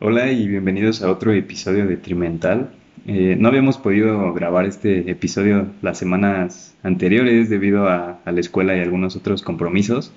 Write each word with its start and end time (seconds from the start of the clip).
Hola 0.00 0.30
y 0.30 0.46
bienvenidos 0.46 1.02
a 1.02 1.10
otro 1.10 1.32
episodio 1.32 1.84
de 1.84 1.96
Trimental. 1.96 2.70
Eh, 3.08 3.34
no 3.36 3.48
habíamos 3.48 3.78
podido 3.78 4.32
grabar 4.32 4.64
este 4.64 5.10
episodio 5.10 5.66
las 5.82 5.98
semanas 5.98 6.76
anteriores 6.84 7.50
debido 7.50 7.88
a, 7.88 8.20
la 8.24 8.38
escuela 8.38 8.76
y 8.76 8.80
algunos 8.80 9.16
otros 9.16 9.42
compromisos, 9.42 10.12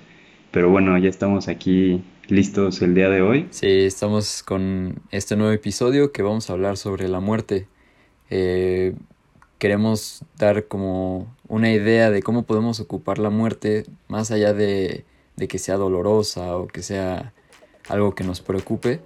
pero 0.52 0.70
bueno, 0.70 0.96
ya 0.98 1.08
estamos 1.08 1.48
aquí 1.48 2.00
listos 2.28 2.80
el 2.80 2.94
día 2.94 3.08
de 3.08 3.22
hoy. 3.22 3.48
Sí, 3.50 3.66
estamos 3.66 4.44
con 4.44 5.02
este 5.10 5.34
nuevo 5.34 5.52
episodio 5.52 6.12
que 6.12 6.22
vamos 6.22 6.48
a 6.48 6.52
hablar 6.52 6.76
sobre 6.76 7.08
la 7.08 7.18
muerte. 7.18 7.66
Eh, 8.30 8.94
queremos 9.58 10.24
dar 10.38 10.68
como 10.68 11.34
una 11.48 11.72
idea 11.72 12.12
de 12.12 12.22
cómo 12.22 12.44
podemos 12.44 12.78
ocupar 12.78 13.18
la 13.18 13.30
muerte 13.30 13.86
más 14.06 14.30
allá 14.30 14.54
de 14.54 15.04
que 15.48 15.58
sea 15.58 15.76
dolorosa 15.76 16.56
o 16.56 16.68
que 16.68 16.82
sea 16.82 17.32
algo 17.88 18.14
que 18.14 18.22
nos 18.22 18.40
preocupe 18.40 19.00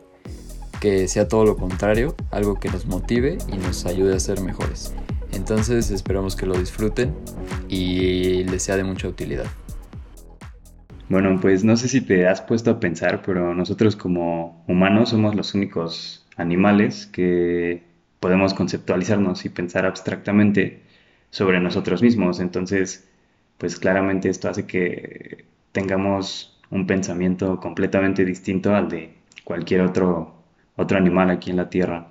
sea 1.09 1.29
todo 1.29 1.45
lo 1.45 1.57
contrario, 1.57 2.15
algo 2.31 2.59
que 2.61 2.69
nos 2.69 2.87
motive 2.87 3.39
y 3.53 3.57
nos 3.57 3.87
ayude 3.87 4.15
a 4.15 4.21
ser 4.21 4.41
mejores. 4.41 4.95
Entonces 5.33 5.91
esperamos 5.91 6.37
que 6.37 6.47
lo 6.47 6.59
disfruten 6.59 7.15
y 7.69 8.45
les 8.45 8.63
sea 8.63 8.77
de 8.77 8.85
mucha 8.85 9.09
utilidad. 9.09 9.47
Bueno, 11.09 11.39
pues 11.41 11.63
no 11.63 11.77
sé 11.77 11.89
si 11.89 12.01
te 12.01 12.27
has 12.27 12.41
puesto 12.41 12.71
a 12.71 12.81
pensar, 12.81 13.23
pero 13.25 13.55
nosotros 13.55 13.95
como 13.95 14.65
humanos 14.67 15.11
somos 15.11 15.35
los 15.37 15.55
únicos 15.55 16.27
animales 16.37 17.07
que 17.07 17.85
podemos 18.19 18.55
conceptualizarnos 18.55 19.45
y 19.45 19.51
pensar 19.51 19.87
abstractamente 19.87 20.83
sobre 21.31 21.61
nosotros 21.61 22.03
mismos. 22.03 22.41
Entonces, 22.41 23.09
pues 23.59 23.79
claramente 23.79 24.29
esto 24.29 24.49
hace 24.49 24.67
que 24.67 25.45
tengamos 25.73 26.59
un 26.71 26.87
pensamiento 26.87 27.61
completamente 27.61 28.25
distinto 28.25 28.75
al 28.75 28.89
de 28.89 29.15
cualquier 29.45 29.83
otro 29.83 30.36
otro 30.77 30.99
animal 30.99 31.31
aquí 31.31 31.51
en 31.51 31.57
la 31.57 31.71
Tierra. 31.71 32.09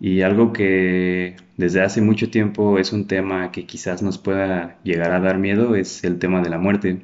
Y 0.00 0.22
algo 0.22 0.52
que 0.52 1.36
desde 1.56 1.82
hace 1.82 2.00
mucho 2.00 2.30
tiempo 2.30 2.78
es 2.78 2.92
un 2.92 3.06
tema 3.06 3.52
que 3.52 3.66
quizás 3.66 4.02
nos 4.02 4.18
pueda 4.18 4.78
llegar 4.82 5.12
a 5.12 5.20
dar 5.20 5.38
miedo 5.38 5.76
es 5.76 6.04
el 6.04 6.18
tema 6.18 6.42
de 6.42 6.50
la 6.50 6.58
muerte. 6.58 7.02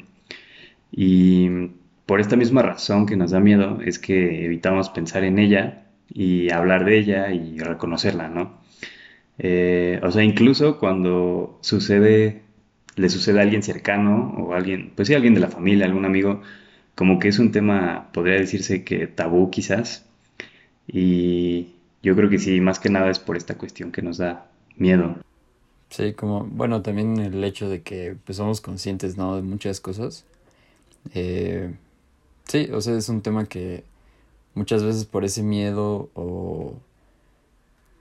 Y 0.90 1.48
por 2.06 2.20
esta 2.20 2.36
misma 2.36 2.62
razón 2.62 3.06
que 3.06 3.16
nos 3.16 3.30
da 3.30 3.40
miedo 3.40 3.80
es 3.84 3.98
que 3.98 4.44
evitamos 4.44 4.90
pensar 4.90 5.24
en 5.24 5.38
ella 5.38 5.84
y 6.12 6.50
hablar 6.50 6.84
de 6.84 6.98
ella 6.98 7.30
y 7.32 7.58
reconocerla, 7.58 8.28
¿no? 8.28 8.58
Eh, 9.38 10.00
o 10.02 10.10
sea, 10.10 10.24
incluso 10.24 10.78
cuando 10.78 11.58
sucede, 11.62 12.42
le 12.96 13.08
sucede 13.10 13.38
a 13.40 13.42
alguien 13.42 13.62
cercano 13.62 14.34
o 14.38 14.54
alguien, 14.54 14.92
pues 14.96 15.08
sí, 15.08 15.14
alguien 15.14 15.34
de 15.34 15.40
la 15.40 15.48
familia, 15.48 15.86
algún 15.86 16.04
amigo, 16.04 16.42
como 16.94 17.18
que 17.18 17.28
es 17.28 17.38
un 17.38 17.52
tema, 17.52 18.10
podría 18.12 18.36
decirse 18.40 18.84
que 18.84 19.06
tabú 19.06 19.50
quizás, 19.50 20.07
y 20.88 21.74
yo 22.02 22.16
creo 22.16 22.30
que 22.30 22.38
sí, 22.38 22.60
más 22.60 22.80
que 22.80 22.88
nada 22.88 23.10
es 23.10 23.18
por 23.18 23.36
esta 23.36 23.56
cuestión 23.56 23.92
que 23.92 24.02
nos 24.02 24.18
da 24.18 24.50
miedo. 24.76 25.16
Sí, 25.90 26.12
como, 26.14 26.44
bueno, 26.44 26.82
también 26.82 27.18
el 27.18 27.42
hecho 27.44 27.68
de 27.68 27.82
que 27.82 28.16
pues, 28.24 28.36
somos 28.36 28.60
conscientes, 28.60 29.16
¿no? 29.16 29.36
De 29.36 29.42
muchas 29.42 29.80
cosas. 29.80 30.24
Eh, 31.14 31.74
sí, 32.44 32.68
o 32.72 32.80
sea, 32.80 32.96
es 32.96 33.08
un 33.08 33.22
tema 33.22 33.46
que 33.46 33.84
muchas 34.54 34.82
veces 34.82 35.04
por 35.04 35.24
ese 35.24 35.42
miedo 35.42 36.10
o... 36.14 36.74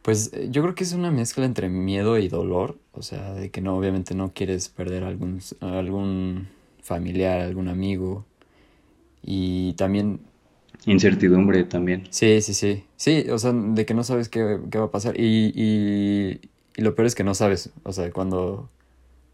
Pues 0.02 0.32
yo 0.50 0.62
creo 0.62 0.74
que 0.74 0.86
es 0.86 0.94
una 0.94 1.12
mezcla 1.12 1.44
entre 1.44 1.68
miedo 1.68 2.18
y 2.18 2.30
dolor, 2.30 2.78
o 2.94 3.02
sea, 3.02 3.34
de 3.34 3.50
que 3.52 3.60
no, 3.60 3.76
obviamente 3.78 4.16
no 4.16 4.32
quieres 4.34 4.70
perder 4.70 5.04
algún, 5.04 5.42
algún 5.60 6.48
familiar, 6.82 7.42
algún 7.42 7.68
amigo. 7.68 8.26
Y 9.22 9.74
también 9.74 10.22
Incertidumbre 10.86 11.64
también. 11.66 12.08
Sí, 12.09 12.42
sí, 12.42 12.53
sí. 12.53 12.86
Sí, 12.95 13.28
o 13.30 13.38
sea, 13.38 13.52
de 13.53 13.86
que 13.86 13.94
no 13.94 14.03
sabes 14.03 14.30
qué, 14.30 14.59
qué 14.72 14.78
va 14.78 14.86
a 14.86 14.92
pasar. 14.92 15.20
Y, 15.20 15.52
y, 15.54 16.39
y, 16.77 16.82
lo 16.82 16.95
peor 16.95 17.08
es 17.08 17.15
que 17.15 17.23
no 17.23 17.36
sabes, 17.36 17.71
o 17.83 17.92
sea, 17.92 18.10
cuándo, 18.11 18.70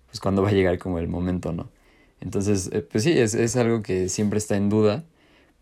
pues 0.07 0.19
cuándo 0.19 0.41
va 0.41 0.49
a 0.49 0.53
llegar 0.53 0.77
como 0.79 0.99
el 0.99 1.07
momento, 1.07 1.51
¿no? 1.53 1.69
Entonces, 2.21 2.69
eh, 2.71 2.81
pues 2.81 3.03
sí, 3.03 3.11
es, 3.11 3.35
es 3.35 3.55
algo 3.55 3.83
que 3.83 4.09
siempre 4.09 4.39
está 4.39 4.55
en 4.55 4.69
duda, 4.69 5.03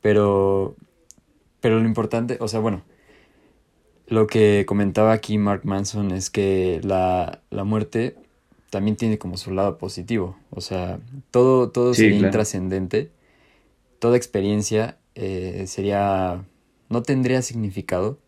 pero, 0.01 0.75
pero 1.59 1.79
lo 1.79 1.85
importante, 1.85 2.37
o 2.39 2.47
sea, 2.47 2.59
bueno, 2.59 2.83
lo 4.07 4.27
que 4.27 4.65
comentaba 4.67 5.11
aquí 5.11 5.37
Mark 5.37 5.61
Manson 5.63 6.11
es 6.11 6.29
que 6.29 6.81
la, 6.83 7.41
la 7.49 7.63
muerte 7.63 8.15
también 8.69 8.95
tiene 8.95 9.17
como 9.17 9.37
su 9.37 9.51
lado 9.51 9.77
positivo, 9.77 10.37
o 10.51 10.61
sea, 10.61 10.99
todo, 11.31 11.69
todo 11.69 11.93
sería 11.93 12.17
intrascendente, 12.17 13.11
toda 13.99 14.17
experiencia 14.17 14.97
eh, 15.15 15.65
sería, 15.67 16.43
no 16.89 17.03
tendría 17.03 17.41
significado. 17.41 18.19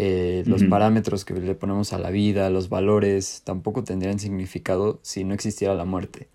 Eh, 0.00 0.44
los 0.46 0.62
parámetros 0.62 1.24
que 1.24 1.34
le 1.34 1.54
ponemos 1.56 1.92
a 1.92 1.98
la 1.98 2.10
vida, 2.10 2.50
los 2.50 2.68
valores, 2.68 3.42
tampoco 3.44 3.82
tendrían 3.82 4.20
significado 4.20 5.00
si 5.02 5.24
no 5.24 5.34
existiera 5.34 5.74
la 5.74 5.84
muerte. 5.84 6.28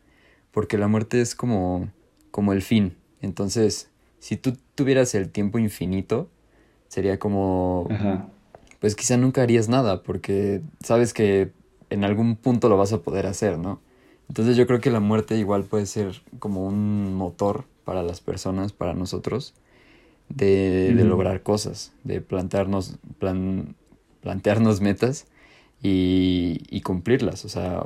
Porque 0.52 0.78
la 0.78 0.90
muerte 0.90 1.22
es 1.22 1.34
como, 1.34 1.90
como 2.29 2.52
el 2.52 2.62
fin. 2.62 2.97
Entonces, 3.22 3.90
si 4.19 4.35
tú 4.35 4.57
tuvieras 4.75 5.16
el 5.16 5.29
tiempo 5.29 5.59
infinito, 5.59 6.29
sería 6.90 7.19
como, 7.19 7.88
pues 8.79 8.96
quizá 8.96 9.18
nunca 9.18 9.41
harías 9.41 9.69
nada, 9.69 10.03
porque 10.03 10.62
sabes 10.81 11.13
que 11.13 11.52
en 11.90 12.03
algún 12.03 12.35
punto 12.35 12.69
lo 12.69 12.78
vas 12.78 12.91
a 12.91 13.02
poder 13.02 13.25
hacer, 13.25 13.57
¿no? 13.57 13.79
Entonces 14.28 14.57
yo 14.57 14.68
creo 14.68 14.81
que 14.81 14.91
la 14.91 15.00
muerte 15.00 15.38
igual 15.38 15.63
puede 15.63 15.85
ser 15.85 16.22
como 16.40 16.66
un 16.66 17.16
motor 17.16 17.66
para 17.83 18.03
las 18.03 18.21
personas, 18.21 18.73
para 18.73 18.94
nosotros, 18.94 19.53
de, 20.29 20.94
lograr 21.05 21.44
cosas, 21.44 21.94
de 22.03 22.21
plantearnos, 22.21 22.97
plan, 23.19 23.75
plantearnos 24.21 24.81
metas 24.81 25.27
y, 25.81 26.81
cumplirlas, 26.81 27.45
o 27.45 27.49
sea, 27.49 27.81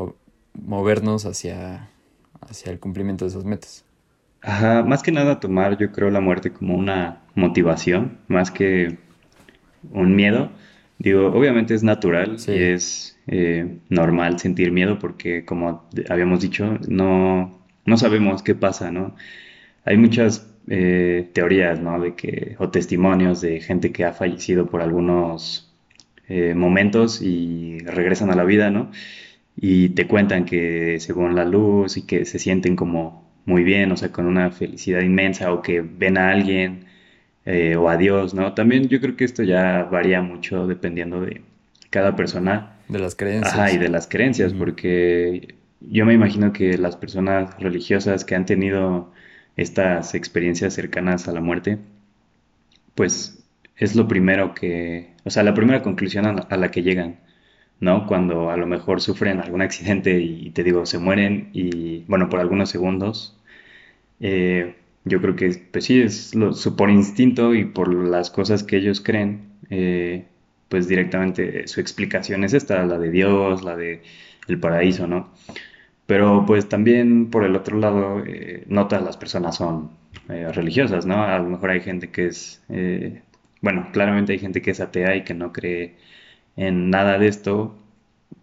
movernos 0.54 1.26
hacia, 1.26 1.90
hacia 2.42 2.72
el 2.72 2.80
cumplimiento 2.80 3.26
de 3.26 3.30
esas 3.30 3.46
metas. 3.46 3.84
Ajá, 4.42 4.84
más 4.84 5.02
que 5.02 5.12
nada 5.12 5.40
tomar 5.40 5.78
yo 5.78 5.92
creo 5.92 6.10
la 6.12 6.22
muerte 6.22 6.54
como 6.54 6.76
una 6.76 7.22
motivación, 7.36 8.20
más 8.28 8.52
que 8.52 8.98
un 9.92 10.16
miedo. 10.16 10.52
Digo, 11.00 11.28
obviamente 11.28 11.74
es 11.74 11.84
natural 11.84 12.38
y 12.48 12.52
es 12.52 13.18
eh, 13.28 13.78
normal 13.90 14.40
sentir 14.40 14.72
miedo 14.72 15.00
porque 15.00 15.46
como 15.46 15.84
habíamos 16.10 16.42
dicho, 16.42 16.80
no, 16.88 17.60
no 17.86 17.98
sabemos 17.98 18.42
qué 18.42 18.56
pasa, 18.56 18.92
¿no? 18.92 19.16
Hay 19.88 19.98
muchas 19.98 20.46
eh, 20.68 21.30
teorías, 21.32 21.80
¿no? 21.80 22.02
De 22.02 22.14
que, 22.14 22.58
o 22.60 22.70
testimonios 22.70 23.40
de 23.40 23.62
gente 23.62 23.94
que 23.94 24.04
ha 24.04 24.12
fallecido 24.12 24.68
por 24.68 24.82
algunos 24.82 25.74
eh, 26.28 26.54
momentos 26.54 27.22
y 27.22 27.80
regresan 27.80 28.30
a 28.30 28.36
la 28.36 28.44
vida, 28.44 28.70
¿no? 28.70 28.92
Y 29.56 29.90
te 29.90 30.06
cuentan 30.06 30.44
que 30.44 31.00
según 31.00 31.36
la 31.36 31.46
luz 31.46 31.96
y 31.96 32.06
que 32.06 32.26
se 32.26 32.38
sienten 32.38 32.76
como 32.76 33.26
muy 33.46 33.64
bien, 33.64 33.90
o 33.94 33.98
sea, 33.98 34.12
con 34.12 34.26
una 34.26 34.52
felicidad 34.52 35.02
inmensa, 35.02 35.54
o 35.54 35.62
que 35.62 35.80
ven 35.80 36.18
a 36.18 36.32
alguien 36.32 36.86
eh, 37.46 37.78
o 37.78 37.90
a 37.90 37.96
Dios, 37.96 38.34
¿no? 38.34 38.54
También 38.54 38.90
yo 38.90 39.00
creo 39.00 39.16
que 39.16 39.24
esto 39.24 39.42
ya 39.44 39.84
varía 39.84 40.22
mucho 40.22 40.68
dependiendo 40.68 41.22
de 41.22 41.44
cada 41.90 42.18
persona. 42.18 42.74
De 42.90 43.00
las 43.00 43.16
creencias. 43.16 43.54
Ajá, 43.54 43.72
y 43.72 43.78
de 43.78 43.88
las 43.88 44.06
creencias, 44.08 44.54
porque 44.54 45.56
yo 45.80 46.06
me 46.06 46.14
imagino 46.14 46.52
que 46.52 46.78
las 46.78 46.98
personas 46.98 47.58
religiosas 47.58 48.26
que 48.26 48.36
han 48.36 48.46
tenido 48.46 49.14
estas 49.58 50.16
experiencias 50.16 50.74
cercanas 50.76 51.28
a 51.28 51.34
la 51.34 51.42
muerte, 51.42 51.80
pues 52.96 53.44
es 53.78 53.96
lo 53.96 54.08
primero 54.08 54.54
que, 54.54 55.14
o 55.26 55.30
sea, 55.30 55.44
la 55.44 55.54
primera 55.54 55.82
conclusión 55.84 56.26
a 56.26 56.58
la, 56.58 56.72
que 56.72 56.84
llegan, 56.84 57.20
¿no? 57.80 58.08
Cuando 58.08 58.52
a 58.52 58.58
lo 58.58 58.68
mejor 58.68 59.02
sufren 59.02 59.40
algún 59.40 59.62
accidente 59.62 60.20
y 60.20 60.52
te 60.52 60.64
digo, 60.64 60.86
se 60.86 61.00
mueren 61.00 61.50
y, 61.54 62.04
bueno, 62.08 62.30
por 62.30 62.40
algunos 62.40 62.70
segundos, 62.70 63.38
eh, 64.20 64.76
yo 65.06 65.22
creo 65.22 65.36
que, 65.36 65.50
pues 65.72 65.86
sí, 65.86 66.02
es 66.02 66.36
lo, 66.36 66.52
por 66.76 66.90
instinto 66.90 67.54
y 67.56 67.66
por 67.66 67.94
las 67.94 68.30
cosas 68.32 68.64
que 68.64 68.78
ellos 68.78 69.02
creen, 69.02 69.42
eh, 69.70 70.26
pues 70.70 70.88
directamente 70.88 71.68
su 71.68 71.80
explicación 71.82 72.44
es 72.44 72.54
esta, 72.54 72.86
la 72.86 73.00
de 73.00 73.12
Dios, 73.12 73.64
la 73.64 73.76
de 73.78 74.02
el 74.48 74.60
paraíso, 74.60 75.08
¿no? 75.08 75.30
Pero 76.08 76.46
pues 76.48 76.70
también 76.70 77.30
por 77.30 77.44
el 77.44 77.56
otro 77.56 77.78
lado, 77.78 78.24
eh, 78.26 78.64
no 78.68 78.88
todas 78.88 79.04
las 79.04 79.18
personas 79.18 79.58
son 79.58 79.92
eh, 80.30 80.50
religiosas, 80.54 81.06
¿no? 81.06 81.22
A 81.22 81.38
lo 81.38 81.50
mejor 81.50 81.70
hay 81.72 81.82
gente 81.82 82.10
que 82.12 82.28
es, 82.28 82.64
eh, 82.70 83.22
bueno, 83.62 83.90
claramente 83.92 84.32
hay 84.34 84.40
gente 84.40 84.62
que 84.62 84.72
es 84.72 84.80
atea 84.80 85.16
y 85.18 85.24
que 85.26 85.34
no 85.34 85.52
cree 85.52 85.98
en 86.56 86.90
nada 86.90 87.20
de 87.20 87.28
esto, 87.28 87.76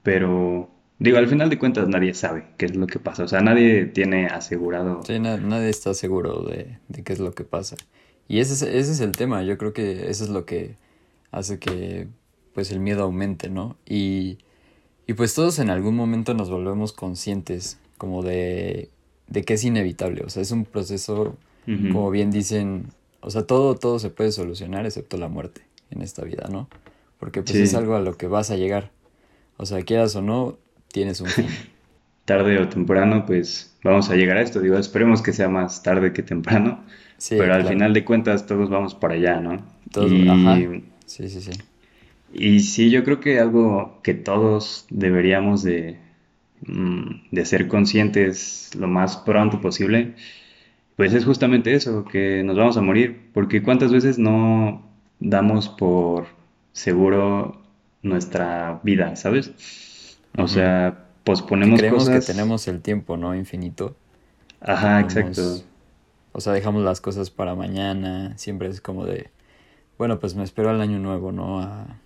pero 0.03 0.71
digo, 0.99 1.19
al 1.19 1.27
final 1.27 1.51
de 1.51 1.59
cuentas 1.59 1.89
nadie 1.89 2.15
sabe 2.15 2.45
qué 2.59 2.67
es 2.67 2.77
lo 2.77 2.87
que 2.87 2.99
pasa, 2.99 3.25
o 3.25 3.29
sea, 3.29 3.41
nadie 3.41 3.87
tiene 3.87 4.27
asegurado. 4.27 5.03
Sí, 5.05 5.19
nadie 5.19 5.71
está 5.71 5.95
seguro 5.95 6.43
de, 6.43 6.79
de, 6.89 7.03
qué 7.03 7.15
es 7.15 7.19
lo 7.19 7.33
que 7.33 7.45
pasa. 7.45 7.77
Y 8.29 8.41
ese 8.41 8.55
es, 8.55 8.63
ese 8.63 8.93
es 8.93 9.01
el 9.01 9.13
tema, 9.13 9.43
yo 9.43 9.59
creo 9.59 9.73
que 9.73 10.11
eso 10.11 10.25
es 10.25 10.31
lo 10.31 10.45
que 10.45 10.77
hace 11.33 11.59
que 11.59 12.09
pues 12.55 12.71
el 12.71 12.81
miedo 12.81 13.03
aumente, 13.05 13.49
¿no? 13.51 13.77
Y 13.87 14.39
y 15.07 15.15
pues 15.15 15.35
todos 15.35 15.59
en 15.59 15.71
algún 15.71 15.97
momento 15.97 16.35
nos 16.35 16.51
volvemos 16.51 16.93
conscientes 16.93 17.79
como 17.99 18.23
de, 18.23 18.91
de 19.29 19.43
que 19.45 19.55
es 19.55 19.65
inevitable. 19.65 20.23
O 20.25 20.31
sea, 20.31 20.43
es 20.43 20.51
un 20.51 20.65
proceso, 20.65 21.37
como 21.67 22.11
bien 22.11 22.31
dicen, 22.31 22.89
o 23.21 23.31
sea, 23.31 23.47
todo, 23.47 23.75
todo 23.75 23.99
se 23.99 24.11
puede 24.11 24.33
solucionar 24.33 24.87
excepto 24.87 25.17
la 25.17 25.29
muerte. 25.29 25.63
en 25.91 26.03
esta 26.03 26.25
vida, 26.25 26.49
¿no? 26.51 26.69
Porque 27.19 27.43
pues 27.43 27.57
es 27.57 27.75
algo 27.75 27.95
a 27.95 28.01
lo 28.01 28.17
que 28.17 28.27
vas 28.27 28.51
a 28.51 28.57
llegar. 28.57 28.91
O 29.57 29.67
sea, 29.67 29.83
quieras 29.83 30.17
o 30.17 30.23
no, 30.23 30.59
tienes 30.89 31.21
un 31.21 31.29
fin. 31.29 31.47
tarde 32.25 32.59
o 32.59 32.69
temprano, 32.69 33.25
pues 33.27 33.77
vamos 33.83 34.11
a 34.11 34.17
llegar 34.17 34.37
a 34.39 34.43
esto. 34.43 34.61
Digo, 34.61 34.77
esperemos 34.79 35.23
que 35.23 35.33
sea 35.33 35.49
más 35.49 35.83
tarde 35.83 36.13
que 36.13 36.23
temprano. 36.23 36.85
pero 37.29 37.55
al 37.55 37.67
final 37.67 37.93
de 37.93 38.05
cuentas 38.05 38.47
todos 38.47 38.71
vamos 38.71 38.95
para 38.95 39.15
allá, 39.15 39.41
¿no? 39.41 39.65
Todos, 39.93 40.11
y, 40.11 40.85
Sí, 41.07 41.29
sí, 41.29 41.41
sí. 41.41 41.51
Y 42.35 42.61
sí, 42.61 42.91
yo 42.91 43.05
creo 43.05 43.21
que 43.21 43.39
algo 43.39 44.01
que 44.03 44.13
todos 44.13 44.87
deberíamos 44.91 45.63
de, 45.63 45.99
mm, 46.67 47.31
de 47.31 47.45
ser 47.47 47.69
conscientes 47.69 48.73
lo 48.77 48.89
más 48.89 49.17
pronto 49.19 49.61
posible, 49.61 50.15
pues 50.97 51.15
es 51.15 51.25
justamente 51.25 51.75
eso, 51.75 52.05
que 52.05 52.43
nos 52.43 52.57
vamos 52.57 52.77
a 52.77 52.83
morir. 52.83 53.31
Porque 53.33 53.63
cuántas 53.63 53.93
veces 53.93 54.19
no 54.19 54.83
damos 55.21 55.69
por 55.69 56.27
seguro 56.73 57.63
nuestra 58.03 58.81
vida, 58.83 59.15
¿sabes? 59.15 59.53
O 60.37 60.49
sea, 60.49 61.07
posponemos 61.23 61.79
Creemos 61.79 62.09
que 62.09 62.21
tenemos 62.21 62.67
el 62.67 62.81
tiempo, 62.83 63.17
¿no? 63.17 63.35
Infinito. 63.35 63.95
Ajá, 64.61 65.01
exacto. 65.01 65.63
O 66.33 66.41
sea, 66.41 66.53
dejamos 66.53 66.83
las 66.83 67.01
cosas 67.01 67.31
para 67.31 67.55
mañana. 67.55 68.37
Siempre 68.37 68.69
es 68.69 68.81
como 68.81 69.07
de, 69.07 69.31
bueno, 69.99 70.19
pues 70.19 70.35
me 70.35 70.43
espero 70.43 70.71
al 70.71 70.81
año 70.81 70.99
nuevo, 70.99 71.31
¿no? 71.31 71.61
A, 71.61 72.01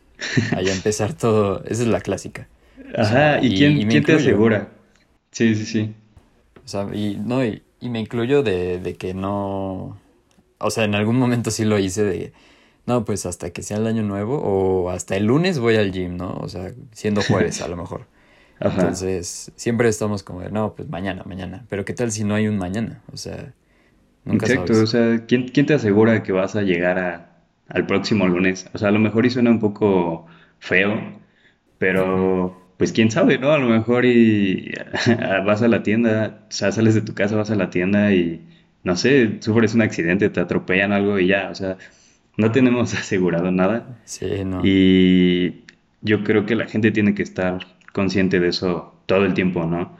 ya 0.65 0.73
empezar 0.73 1.13
todo. 1.15 1.63
Esa 1.65 1.83
es 1.83 1.89
la 1.89 2.01
clásica. 2.01 2.49
Ajá, 2.97 3.41
¿y, 3.43 3.57
quién, 3.57 4.05
te 4.05 4.15
asegura? 4.15 4.69
Sí, 5.31 5.55
sí, 5.55 5.67
sí. 5.67 5.95
O 6.65 6.69
sea, 6.69 6.89
y, 6.93 7.17
no, 7.17 7.45
y, 7.45 7.63
me 7.81 8.01
incluyo 8.01 8.43
de, 8.43 8.79
de 8.79 8.95
que 8.95 9.15
no... 9.15 9.99
O 10.59 10.71
sea, 10.71 10.85
en 10.85 10.95
algún 10.95 11.17
momento 11.17 11.51
sí 11.51 11.65
lo 11.65 11.79
hice 11.79 12.03
de 12.03 12.33
no, 12.89 13.05
pues 13.05 13.27
hasta 13.27 13.51
que 13.51 13.63
sea 13.63 13.77
el 13.77 13.87
año 13.87 14.03
nuevo 14.03 14.41
o 14.43 14.89
hasta 14.89 15.15
el 15.15 15.27
lunes 15.27 15.59
voy 15.59 15.77
al 15.77 15.93
gym, 15.93 16.17
¿no? 16.17 16.39
O 16.39 16.49
sea, 16.49 16.73
siendo 16.93 17.21
jueves 17.21 17.61
a 17.61 17.69
lo 17.69 17.77
mejor. 17.77 18.07
Entonces, 18.61 19.53
siempre 19.57 19.91
estamos 19.91 20.23
como 20.23 20.41
de, 20.41 20.51
no, 20.51 20.75
pues 20.75 20.89
mañana, 20.89 21.23
mañana. 21.27 21.67
Pero 21.69 21.85
¿qué 21.85 21.93
tal 21.93 22.11
si 22.11 22.25
no 22.25 22.35
hay 22.35 22.49
un 22.49 22.57
mañana? 22.57 23.03
O 23.13 23.19
sea, 23.19 23.53
nunca 24.25 24.47
Exacto, 24.47 24.73
o 24.83 24.87
sea, 24.87 25.27
¿quién, 25.27 25.53
te 25.53 25.75
asegura 25.75 26.23
que 26.23 26.33
vas 26.33 26.57
a 26.57 26.63
llegar 26.63 26.99
a, 26.99 27.28
al 27.69 27.87
próximo 27.87 28.27
lunes? 28.29 28.69
O 28.75 28.79
sea, 28.79 28.89
a 28.89 28.93
lo 28.93 28.99
mejor 28.99 29.27
y 29.27 29.31
suena 29.31 29.51
un 29.51 29.61
poco 29.61 30.27
feo, 30.59 31.01
pero 31.79 32.73
pues 32.77 32.93
quién 32.93 33.11
sabe, 33.11 33.39
¿no? 33.39 33.53
A 33.53 33.59
lo 33.59 33.69
mejor 33.69 34.05
y 34.05 34.73
vas 35.45 35.63
a 35.63 35.69
la 35.69 35.83
tienda, 35.83 36.41
o 36.49 36.53
sea, 36.53 36.73
sales 36.73 36.95
de 36.95 37.03
tu 37.03 37.15
casa, 37.15 37.37
vas 37.37 37.51
a 37.51 37.57
la 37.57 37.71
tienda 37.71 38.13
y, 38.13 38.43
no 38.85 38.97
sé, 38.97 39.39
sufres 39.41 39.75
un 39.75 39.83
accidente, 39.83 40.31
te 40.31 40.41
atropellan 40.41 40.93
algo 40.93 41.19
y 41.19 41.27
ya, 41.29 41.51
o 41.51 41.55
sea, 41.55 41.77
no 42.37 42.53
tenemos 42.53 42.95
asegurado 42.99 43.51
nada. 43.51 43.99
Sí, 44.05 44.45
no. 44.45 44.61
Y 44.65 45.65
yo 46.01 46.25
creo 46.25 46.47
que 46.47 46.55
la 46.55 46.67
gente 46.67 46.91
tiene 46.93 47.15
que 47.15 47.23
estar 47.23 47.67
consciente 47.93 48.41
de 48.41 48.49
eso 48.49 48.95
todo 49.07 49.25
el 49.25 49.35
tiempo, 49.35 49.67
¿no? 49.67 49.97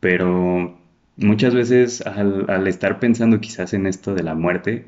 Pero 0.00 0.78
muchas 1.16 1.54
veces 1.54 2.04
al, 2.06 2.66
estar 2.66 2.98
pensando 3.00 3.40
quizás 3.40 3.74
en 3.74 3.86
esto 3.86 4.14
de 4.14 4.22
la 4.22 4.34
muerte, 4.34 4.86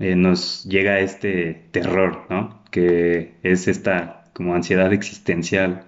eh, 0.00 0.16
nos 0.16 0.64
llega 0.64 0.98
este 0.98 1.68
terror, 1.70 2.26
¿no? 2.28 2.62
Que 2.72 3.34
es 3.42 3.68
esta 3.68 4.24
como 4.32 4.54
ansiedad 4.54 4.92
existencial 4.92 5.86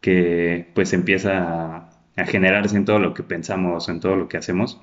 que 0.00 0.68
pues 0.74 0.92
empieza 0.94 1.38
a, 1.38 1.90
a 2.16 2.24
generarse 2.24 2.76
en 2.76 2.84
todo 2.84 2.98
lo 2.98 3.12
que 3.12 3.22
pensamos, 3.22 3.88
en 3.88 4.00
todo 4.00 4.16
lo 4.16 4.28
que 4.28 4.38
hacemos. 4.38 4.80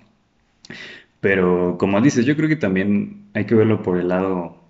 Pero 1.19 1.77
como 1.79 1.99
dices, 2.01 2.25
yo 2.25 2.35
creo 2.35 2.47
que 2.47 2.55
también 2.55 3.25
hay 3.33 3.45
que 3.45 3.55
verlo 3.55 3.81
por 3.81 3.97
el 3.97 4.07
lado 4.07 4.63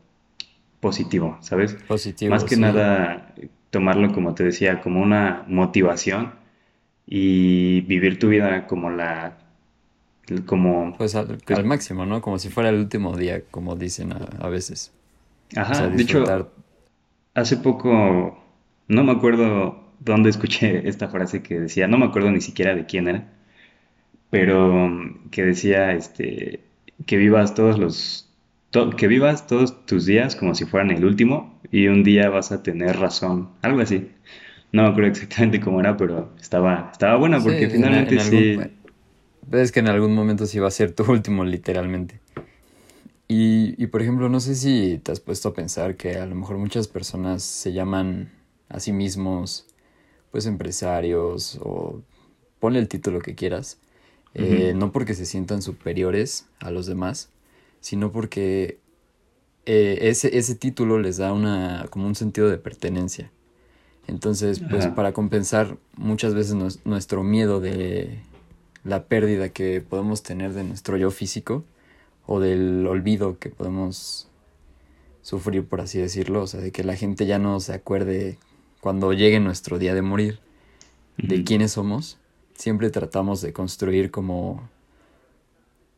positivo, 0.80 1.38
¿sabes? 1.42 1.75
Positivo. 1.88 2.31
Más 2.31 2.44
que 2.44 2.57
nada 2.57 3.33
tomarlo, 3.69 4.12
como 4.13 4.33
te 4.33 4.44
decía, 4.44 4.81
como 4.81 5.01
una 5.01 5.44
motivación 5.47 6.33
y 7.06 7.81
vivir 7.81 8.19
tu 8.19 8.30
vida 8.30 8.68
como 8.68 8.89
la... 8.89 9.38
como... 10.45 10.95
Pues 10.97 11.15
al, 11.15 11.37
máximo, 11.65 12.05
¿no? 12.05 12.21
Como 12.21 12.39
si 12.39 12.49
fuera 12.49 12.69
el 12.69 12.75
último 12.75 13.15
día, 13.15 13.41
como 13.51 13.75
dicen 13.75 14.13
a, 14.13 14.47
veces. 14.49 14.91
Ajá, 15.55 15.87
de 15.87 16.01
hecho, 16.01 16.23
hace 17.33 17.57
poco, 17.57 18.37
no 18.87 19.03
me 19.03 19.11
acuerdo 19.11 19.83
dónde 19.99 20.29
escuché 20.29 20.87
esta 20.87 21.07
frase 21.09 21.41
que 21.41 21.59
decía, 21.59 21.87
no 21.87 21.97
me 21.97 22.05
acuerdo 22.05 22.31
ni 22.31 22.41
siquiera 22.41 22.75
de 22.75 22.85
quién 22.85 23.07
era, 23.07 23.27
pero 24.29 24.89
que 25.31 25.43
decía, 25.43 25.93
este, 25.93 26.61
que 27.05 27.17
vivas 27.17 27.55
todos 27.55 27.77
los 27.77 28.25
que 28.97 29.07
vivas 29.07 29.47
todos 29.47 29.85
tus 29.87 30.05
días 30.05 30.35
como 30.35 30.53
si 30.53 30.65
fueran 30.65 30.91
el 30.91 31.03
último 31.03 31.59
y 31.71 31.87
un 31.87 32.03
día 32.03 32.29
vas 32.29 32.51
a 32.51 32.61
tener 32.61 32.99
razón, 32.99 33.49
algo 33.61 33.81
así. 33.81 34.11
No 34.71 34.83
me 34.83 34.89
acuerdo 34.89 35.09
exactamente 35.09 35.59
cómo 35.59 35.79
era, 35.79 35.97
pero 35.97 36.29
estaba, 36.39 36.89
estaba 36.91 37.15
buena 37.15 37.39
porque 37.39 37.69
finalmente 37.69 38.19
sí. 38.19 38.59
Es 39.51 39.71
que 39.71 39.79
en 39.79 39.87
algún 39.87 40.13
momento 40.13 40.45
sí 40.45 40.59
va 40.59 40.67
a 40.67 40.71
ser 40.71 40.93
tu 40.93 41.03
último, 41.11 41.43
literalmente. 41.43 42.19
Y, 43.27 43.81
y 43.81 43.87
por 43.87 44.01
ejemplo, 44.01 44.27
no 44.29 44.39
sé 44.39 44.55
si 44.55 44.99
te 45.03 45.11
has 45.11 45.19
puesto 45.19 45.49
a 45.49 45.53
pensar 45.53 45.95
que 45.95 46.17
a 46.17 46.25
lo 46.25 46.35
mejor 46.35 46.57
muchas 46.57 46.87
personas 46.87 47.43
se 47.43 47.73
llaman 47.73 48.31
a 48.69 48.79
sí 48.79 48.91
mismos, 48.91 49.67
pues 50.31 50.45
empresarios 50.45 51.59
o 51.61 52.01
ponle 52.59 52.79
el 52.79 52.87
título 52.87 53.19
que 53.19 53.35
quieras, 53.35 53.77
eh, 54.33 54.73
no 54.75 54.91
porque 54.91 55.13
se 55.13 55.25
sientan 55.25 55.61
superiores 55.61 56.47
a 56.59 56.71
los 56.71 56.85
demás, 56.85 57.29
sino 57.79 58.11
porque 58.11 58.79
eh, 59.65 59.97
ese, 60.01 60.37
ese 60.37 60.55
título 60.55 60.99
les 60.99 61.17
da 61.17 61.33
una, 61.33 61.87
como 61.89 62.07
un 62.07 62.15
sentido 62.15 62.49
de 62.49 62.57
pertenencia. 62.57 63.31
Entonces, 64.07 64.59
pues 64.71 64.87
para 64.87 65.13
compensar 65.13 65.77
muchas 65.95 66.33
veces 66.33 66.55
nuestro 66.83 67.23
miedo 67.23 67.59
de 67.59 68.19
la 68.83 69.03
pérdida 69.03 69.49
que 69.49 69.81
podemos 69.81 70.23
tener 70.23 70.53
de 70.53 70.63
nuestro 70.63 70.97
yo 70.97 71.11
físico 71.11 71.63
o 72.25 72.39
del 72.39 72.85
olvido 72.87 73.39
que 73.39 73.49
podemos 73.49 74.27
sufrir, 75.21 75.65
por 75.65 75.81
así 75.81 75.99
decirlo, 75.99 76.43
o 76.43 76.47
sea, 76.47 76.59
de 76.59 76.71
que 76.71 76.83
la 76.83 76.95
gente 76.95 77.25
ya 77.25 77.39
no 77.39 77.59
se 77.59 77.73
acuerde 77.73 78.37
cuando 78.81 79.13
llegue 79.13 79.39
nuestro 79.39 79.79
día 79.79 79.93
de 79.93 80.01
morir 80.01 80.39
de 81.17 81.43
quiénes 81.43 81.73
somos, 81.73 82.17
siempre 82.53 82.89
tratamos 82.89 83.41
de 83.41 83.51
construir 83.51 84.09
como 84.09 84.69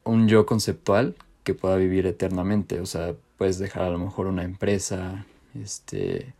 un 0.03 0.27
yo 0.27 0.45
conceptual 0.45 1.15
que 1.43 1.53
pueda 1.53 1.75
vivir 1.75 2.05
eternamente. 2.07 2.79
O 2.79 2.85
sea, 2.85 3.15
puedes 3.37 3.59
dejar 3.59 3.83
a 3.83 3.89
lo 3.89 3.99
mejor 3.99 4.27
una 4.27 4.43
empresa, 4.43 5.25
este, 5.55 6.33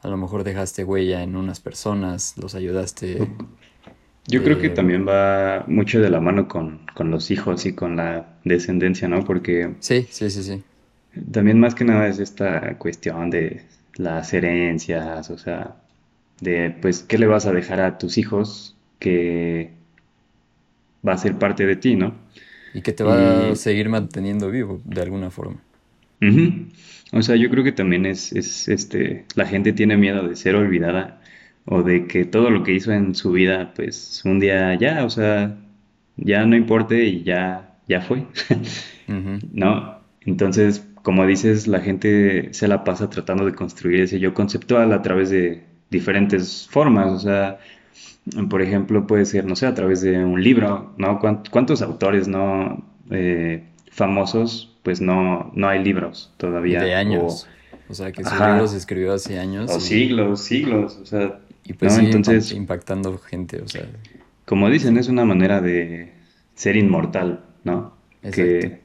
a 0.00 0.08
lo 0.08 0.16
mejor 0.16 0.44
dejaste 0.44 0.84
huella 0.84 1.22
en 1.22 1.36
unas 1.36 1.60
personas, 1.60 2.36
los 2.36 2.54
ayudaste. 2.54 3.28
Yo 4.26 4.44
creo 4.44 4.58
que 4.58 4.68
eh, 4.68 4.70
también 4.70 5.06
va 5.06 5.64
mucho 5.66 6.00
de 6.00 6.08
la 6.08 6.20
mano 6.20 6.46
con, 6.46 6.80
con, 6.94 7.10
los 7.10 7.30
hijos 7.30 7.66
y 7.66 7.74
con 7.74 7.96
la 7.96 8.36
descendencia, 8.44 9.08
¿no? 9.08 9.24
Porque... 9.24 9.74
Sí, 9.80 10.06
sí, 10.10 10.30
sí, 10.30 10.42
sí. 10.42 10.62
También 11.30 11.58
más 11.58 11.74
que 11.74 11.84
nada 11.84 12.06
es 12.06 12.18
esta 12.18 12.78
cuestión 12.78 13.30
de 13.30 13.62
las 13.96 14.32
herencias, 14.32 15.28
o 15.30 15.38
sea, 15.38 15.76
de 16.40 16.74
pues, 16.80 17.02
¿qué 17.02 17.18
le 17.18 17.26
vas 17.26 17.46
a 17.46 17.52
dejar 17.52 17.80
a 17.80 17.98
tus 17.98 18.16
hijos 18.16 18.76
que 18.98 19.72
va 21.06 21.14
a 21.14 21.18
ser 21.18 21.36
parte 21.38 21.66
de 21.66 21.76
ti, 21.76 21.96
¿no? 21.96 22.14
Y 22.74 22.80
que 22.80 22.92
te 22.92 23.04
va 23.04 23.50
a 23.50 23.56
seguir 23.56 23.88
manteniendo 23.88 24.50
vivo 24.50 24.80
de 24.84 25.02
alguna 25.02 25.30
forma. 25.30 25.60
O 27.12 27.20
sea, 27.20 27.36
yo 27.36 27.50
creo 27.50 27.64
que 27.64 27.72
también 27.72 28.06
es, 28.06 28.32
es, 28.32 28.68
este, 28.68 29.26
la 29.34 29.44
gente 29.44 29.72
tiene 29.72 29.96
miedo 29.96 30.26
de 30.26 30.36
ser 30.36 30.54
olvidada 30.54 31.20
o 31.66 31.82
de 31.82 32.06
que 32.06 32.24
todo 32.24 32.50
lo 32.50 32.62
que 32.62 32.72
hizo 32.72 32.92
en 32.92 33.14
su 33.14 33.32
vida, 33.32 33.72
pues 33.74 34.22
un 34.24 34.40
día 34.40 34.74
ya, 34.74 35.04
o 35.04 35.10
sea, 35.10 35.56
ya 36.16 36.44
no 36.44 36.56
importe 36.56 37.04
y 37.04 37.22
ya, 37.22 37.76
ya 37.88 38.00
fue, 38.00 38.24
¿no? 39.52 39.98
Entonces, 40.22 40.86
como 41.02 41.26
dices, 41.26 41.66
la 41.66 41.80
gente 41.80 42.52
se 42.52 42.68
la 42.68 42.84
pasa 42.84 43.10
tratando 43.10 43.44
de 43.44 43.54
construir 43.54 44.00
ese 44.00 44.20
yo 44.20 44.34
conceptual 44.34 44.92
a 44.92 45.02
través 45.02 45.30
de 45.30 45.64
diferentes 45.90 46.68
formas, 46.70 47.10
o 47.10 47.18
sea, 47.18 47.58
por 48.48 48.62
ejemplo, 48.62 49.06
puede 49.06 49.24
ser, 49.24 49.44
no 49.44 49.56
sé, 49.56 49.66
a 49.66 49.74
través 49.74 50.00
de 50.00 50.24
un 50.24 50.42
libro, 50.42 50.92
¿no? 50.96 51.18
¿Cuántos 51.18 51.82
autores, 51.82 52.28
no? 52.28 52.84
Eh, 53.10 53.64
famosos, 53.90 54.76
pues 54.82 55.00
no, 55.00 55.50
no 55.54 55.68
hay 55.68 55.82
libros 55.82 56.32
todavía. 56.36 56.82
De 56.82 56.94
años. 56.94 57.46
O, 57.88 57.94
sea, 57.94 58.12
que 58.12 58.24
su 58.24 58.34
libro 58.34 58.66
se 58.68 58.78
escribió 58.78 59.12
hace 59.12 59.38
años. 59.38 59.70
O 59.70 59.80
siglos, 59.80 60.40
siglos, 60.40 60.98
o 61.02 61.06
sea. 61.06 61.40
Y 61.64 61.74
pues 61.74 61.96
Entonces, 61.98 62.52
impactando 62.52 63.18
gente, 63.18 63.60
o 63.60 63.68
sea. 63.68 63.86
Como 64.44 64.68
dicen, 64.68 64.96
es 64.96 65.08
una 65.08 65.24
manera 65.24 65.60
de 65.60 66.12
ser 66.54 66.76
inmortal, 66.76 67.44
¿no? 67.64 67.94
Que 68.22 68.80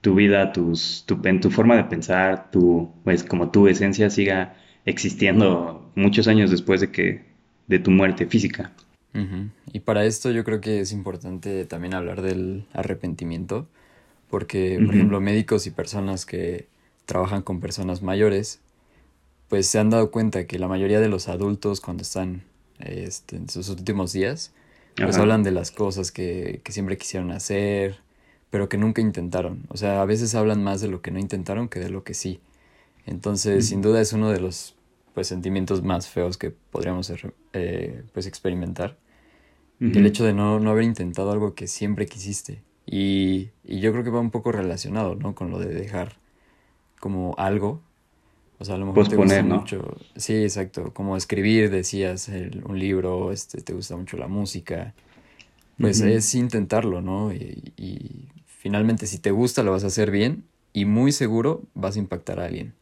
tu 0.00 0.14
vida, 0.14 0.52
tus, 0.52 1.04
tu, 1.06 1.16
tu 1.16 1.50
forma 1.50 1.76
de 1.76 1.84
pensar, 1.84 2.50
tu, 2.50 2.90
pues 3.04 3.22
como 3.22 3.50
tu 3.50 3.68
esencia 3.68 4.10
siga 4.10 4.56
existiendo 4.84 5.90
muchos 5.94 6.26
años 6.28 6.50
después 6.50 6.80
de 6.80 6.90
que 6.90 7.24
de 7.68 7.78
tu 7.78 7.90
muerte 7.90 8.26
física. 8.26 8.72
Y 9.72 9.80
para 9.80 10.06
esto 10.06 10.30
yo 10.30 10.42
creo 10.42 10.62
que 10.62 10.80
es 10.80 10.92
importante 10.92 11.66
también 11.66 11.92
hablar 11.92 12.22
del 12.22 12.64
arrepentimiento, 12.72 13.68
porque, 14.30 14.80
por 14.84 14.94
ejemplo, 14.94 15.20
médicos 15.20 15.66
y 15.66 15.70
personas 15.70 16.24
que 16.24 16.66
trabajan 17.04 17.42
con 17.42 17.60
personas 17.60 18.00
mayores, 18.00 18.61
pues 19.52 19.66
se 19.66 19.78
han 19.78 19.90
dado 19.90 20.10
cuenta 20.10 20.46
que 20.46 20.58
la 20.58 20.66
mayoría 20.66 20.98
de 20.98 21.10
los 21.10 21.28
adultos 21.28 21.82
cuando 21.82 22.00
están 22.04 22.42
este, 22.78 23.36
en 23.36 23.50
sus 23.50 23.68
últimos 23.68 24.14
días, 24.14 24.50
pues 24.96 25.18
hablan 25.18 25.42
de 25.42 25.50
las 25.50 25.70
cosas 25.70 26.10
que, 26.10 26.62
que 26.64 26.72
siempre 26.72 26.96
quisieron 26.96 27.30
hacer, 27.32 27.98
pero 28.48 28.70
que 28.70 28.78
nunca 28.78 29.02
intentaron. 29.02 29.64
O 29.68 29.76
sea, 29.76 30.00
a 30.00 30.06
veces 30.06 30.34
hablan 30.34 30.64
más 30.64 30.80
de 30.80 30.88
lo 30.88 31.02
que 31.02 31.10
no 31.10 31.18
intentaron 31.18 31.68
que 31.68 31.80
de 31.80 31.90
lo 31.90 32.02
que 32.02 32.14
sí. 32.14 32.40
Entonces, 33.04 33.68
sin 33.68 33.82
duda 33.82 34.00
es 34.00 34.14
uno 34.14 34.30
de 34.30 34.40
los 34.40 34.74
pues, 35.12 35.26
sentimientos 35.26 35.82
más 35.82 36.08
feos 36.08 36.38
que 36.38 36.50
podríamos 36.50 37.12
eh, 37.52 38.04
pues, 38.14 38.26
experimentar. 38.26 38.96
El 39.80 40.06
hecho 40.06 40.24
de 40.24 40.32
no, 40.32 40.60
no, 40.60 40.70
haber 40.70 40.84
intentado 40.84 41.30
algo 41.30 41.54
que 41.54 41.66
siempre 41.66 42.06
quisiste. 42.06 42.62
Y, 42.86 43.50
y, 43.64 43.80
yo 43.80 43.92
creo 43.92 44.02
que 44.02 44.08
va 44.08 44.20
un 44.20 44.30
poco 44.30 44.50
relacionado, 44.50 45.14
¿no? 45.14 45.34
Con 45.34 45.50
lo 45.50 45.58
de 45.58 45.74
dejar 45.74 46.16
como 47.00 47.34
algo. 47.36 47.82
O 48.62 48.64
sea, 48.64 48.76
a 48.76 48.78
lo 48.78 48.86
mejor 48.86 49.08
te 49.08 49.16
gusta 49.16 49.42
mucho. 49.42 49.96
Sí, 50.14 50.34
exacto. 50.34 50.94
Como 50.94 51.16
escribir, 51.16 51.68
decías, 51.68 52.30
un 52.64 52.78
libro, 52.78 53.32
este, 53.32 53.60
te 53.60 53.72
gusta 53.72 53.96
mucho 53.96 54.16
la 54.16 54.28
música. 54.28 54.94
Pues 55.78 56.00
es 56.00 56.32
intentarlo, 56.36 57.00
¿no? 57.00 57.32
Y, 57.32 57.72
y 57.76 58.28
finalmente, 58.46 59.08
si 59.08 59.18
te 59.18 59.32
gusta, 59.32 59.64
lo 59.64 59.72
vas 59.72 59.82
a 59.82 59.88
hacer 59.88 60.12
bien. 60.12 60.44
Y 60.72 60.84
muy 60.84 61.10
seguro 61.10 61.62
vas 61.74 61.96
a 61.96 61.98
impactar 61.98 62.38
a 62.38 62.44
alguien 62.44 62.72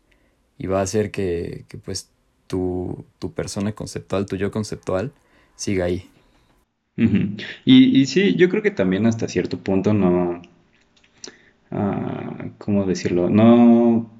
y 0.60 0.66
va 0.66 0.80
a 0.80 0.82
hacer 0.82 1.10
que, 1.10 1.64
pues 1.86 2.10
tu, 2.46 3.06
persona 3.34 3.72
conceptual, 3.72 4.26
tu 4.26 4.36
yo 4.36 4.50
conceptual, 4.50 5.10
siga 5.56 5.86
ahí. 5.86 6.04
y, 7.64 7.98
y, 7.98 8.04
sí, 8.04 8.34
yo 8.34 8.50
creo 8.50 8.62
que 8.62 8.70
también 8.70 9.06
hasta 9.06 9.26
cierto 9.26 9.56
punto 9.56 9.94
no, 9.94 10.42
uh, 11.70 12.50
¿cómo 12.58 12.84
decirlo? 12.84 13.30
No, 13.30 14.10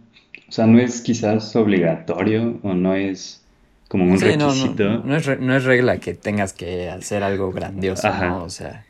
o 0.50 0.52
sea, 0.52 0.66
no 0.66 0.80
es 0.80 1.00
quizás 1.00 1.54
obligatorio 1.54 2.59
o 2.64 2.75
no 2.75 2.97
es 2.97 3.40
como 3.87 4.02
un 4.02 4.21
requisito. 4.21 4.99
No, 5.04 5.14
es 5.14 5.38
no, 5.38 5.57
es 5.57 5.62
regla 5.62 5.99
que 5.99 6.14
tengas 6.14 6.52
que 6.52 6.90
hacer 6.90 7.23
algo 7.23 7.52
grandioso, 7.52 8.12
¿no? 8.12 8.42
O 8.42 8.50
sea... 8.50 8.85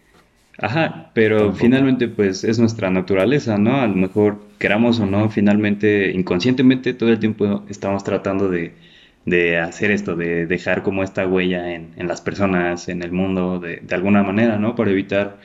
Ajá, 0.57 1.11
pero 1.13 1.53
finalmente 1.53 2.09
pues 2.09 2.45
es 2.45 2.59
nuestra 2.59 2.89
naturaleza, 2.89 3.59
¿no? 3.59 3.77
A 3.83 3.87
lo 3.87 3.95
mejor 3.95 4.41
queramos 4.59 5.01
o 5.01 5.07
no, 5.07 5.29
finalmente, 5.29 6.13
inconscientemente 6.13 6.95
todo 6.95 7.11
el 7.11 7.19
tiempo 7.19 7.63
estamos 7.69 8.05
tratando 8.05 8.49
de, 8.49 9.59
hacer 9.59 9.91
esto, 9.91 10.17
de 10.17 10.47
dejar 10.47 10.83
como 10.83 11.03
esta 11.03 11.27
huella 11.27 11.75
en, 11.75 12.09
las 12.09 12.23
personas, 12.23 12.89
en 12.89 13.03
el 13.03 13.13
mundo, 13.13 13.61
de, 13.61 13.83
alguna 13.91 14.23
manera, 14.23 14.57
¿no? 14.57 14.75
Para 14.77 14.93
evitar 14.93 15.37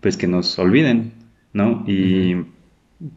pues 0.00 0.16
que 0.16 0.28
nos 0.28 0.56
olviden, 0.56 1.14
¿no? 1.52 1.82
Y 1.88 2.44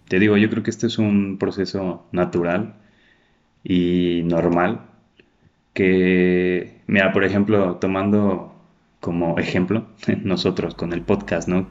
te 0.08 0.20
digo, 0.20 0.38
yo 0.38 0.50
creo 0.50 0.64
que 0.64 0.70
este 0.72 0.88
es 0.88 0.98
un 0.98 1.38
proceso 1.38 2.08
natural 2.12 2.76
y 3.64 4.22
normal 4.26 4.82
que, 5.74 6.82
mira, 6.88 7.12
por 7.14 7.24
ejemplo, 7.24 7.78
tomando 7.78 8.52
como 9.00 9.38
ejemplo, 9.40 9.88
nosotros 10.24 10.76
con 10.76 10.94
el 10.94 11.02
podcast, 11.02 11.48
¿no? 11.48 11.68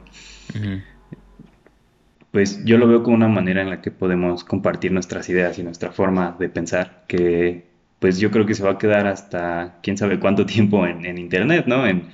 Pues 2.31 2.63
yo 2.65 2.77
lo 2.77 2.87
veo 2.87 3.03
como 3.03 3.15
una 3.15 3.27
manera 3.27 3.61
en 3.61 3.69
la 3.69 3.81
que 3.81 3.91
podemos 3.91 4.43
compartir 4.43 4.91
nuestras 4.91 5.27
ideas 5.29 5.57
y 5.59 5.63
nuestra 5.63 5.91
forma 5.91 6.35
de 6.39 6.49
pensar, 6.49 7.03
que 7.07 7.69
pues 7.99 8.19
yo 8.19 8.31
creo 8.31 8.45
que 8.45 8.55
se 8.55 8.63
va 8.63 8.71
a 8.71 8.77
quedar 8.77 9.07
hasta 9.07 9.79
quién 9.83 9.97
sabe 9.97 10.19
cuánto 10.19 10.45
tiempo 10.45 10.85
en, 10.85 11.17
Internet, 11.17 11.65
¿no? 11.67 11.85
En, 11.87 12.09